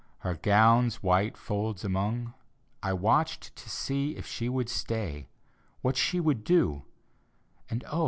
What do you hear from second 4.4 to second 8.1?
would stay, What she would do— and oh!